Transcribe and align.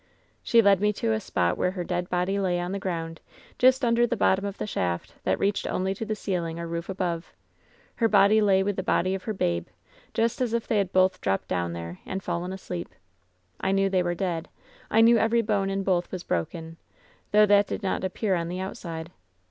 "She 0.41 0.63
led 0.63 0.81
me 0.81 0.91
to 0.93 1.11
a 1.13 1.19
spot 1.19 1.59
where 1.59 1.69
her 1.69 1.83
dead 1.83 2.09
body 2.09 2.39
lay 2.39 2.59
on 2.59 2.71
the 2.71 2.79
ground, 2.79 3.21
just 3.59 3.85
under 3.85 4.07
the 4.07 4.17
bottom 4.17 4.45
of 4.45 4.57
the 4.57 4.65
shaft, 4.65 5.13
that 5.25 5.37
reached 5.37 5.67
only 5.67 5.93
to 5.93 6.03
the 6.03 6.15
ceiling 6.15 6.59
or 6.59 6.65
roof 6.65 6.89
above. 6.89 7.31
Her 7.97 8.07
body 8.07 8.41
lay 8.41 8.63
with 8.63 8.77
the 8.77 8.81
body 8.81 9.13
of 9.13 9.21
her 9.25 9.33
babe, 9.35 9.67
just 10.15 10.41
as 10.41 10.53
if 10.55 10.65
they 10.65 10.81
both 10.81 11.17
had 11.17 11.21
dropped 11.21 11.49
down 11.49 11.73
there 11.73 11.99
and 12.03 12.23
fallen 12.23 12.51
asleep. 12.51 12.89
I 13.59 13.71
knew 13.71 13.91
they 13.91 14.01
were 14.01 14.15
dead. 14.15 14.49
I 14.89 15.01
knew 15.01 15.19
every 15.19 15.43
bone 15.43 15.69
in 15.69 15.83
both 15.83 16.11
was 16.11 16.23
broken, 16.23 16.77
though 17.31 17.45
that 17.45 17.67
did 17.67 17.83
not 17.83 18.03
appear 18.03 18.33
on 18.33 18.47
the 18.49 18.59
outside. 18.59 19.11